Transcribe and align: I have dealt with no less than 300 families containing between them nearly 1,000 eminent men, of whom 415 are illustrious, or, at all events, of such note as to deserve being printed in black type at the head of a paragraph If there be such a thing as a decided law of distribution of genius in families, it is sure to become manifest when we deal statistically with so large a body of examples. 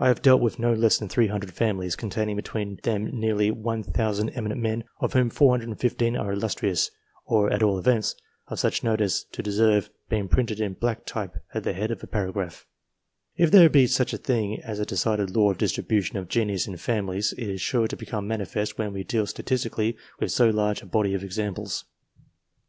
I 0.00 0.08
have 0.08 0.22
dealt 0.22 0.40
with 0.40 0.58
no 0.58 0.72
less 0.74 0.98
than 0.98 1.08
300 1.08 1.52
families 1.52 1.94
containing 1.94 2.34
between 2.34 2.80
them 2.82 3.04
nearly 3.16 3.52
1,000 3.52 4.30
eminent 4.30 4.60
men, 4.60 4.82
of 4.98 5.12
whom 5.12 5.30
415 5.30 6.16
are 6.16 6.32
illustrious, 6.32 6.90
or, 7.26 7.48
at 7.48 7.62
all 7.62 7.78
events, 7.78 8.16
of 8.48 8.58
such 8.58 8.82
note 8.82 9.00
as 9.00 9.22
to 9.30 9.40
deserve 9.40 9.88
being 10.08 10.26
printed 10.26 10.58
in 10.58 10.72
black 10.72 11.06
type 11.06 11.36
at 11.54 11.62
the 11.62 11.74
head 11.74 11.92
of 11.92 12.02
a 12.02 12.08
paragraph 12.08 12.66
If 13.36 13.52
there 13.52 13.70
be 13.70 13.86
such 13.86 14.12
a 14.12 14.18
thing 14.18 14.60
as 14.64 14.80
a 14.80 14.84
decided 14.84 15.30
law 15.36 15.52
of 15.52 15.58
distribution 15.58 16.16
of 16.16 16.26
genius 16.26 16.66
in 16.66 16.76
families, 16.76 17.32
it 17.38 17.48
is 17.48 17.60
sure 17.60 17.86
to 17.86 17.96
become 17.96 18.26
manifest 18.26 18.78
when 18.78 18.92
we 18.92 19.04
deal 19.04 19.28
statistically 19.28 19.96
with 20.18 20.32
so 20.32 20.50
large 20.50 20.82
a 20.82 20.86
body 20.86 21.14
of 21.14 21.22
examples. 21.22 21.84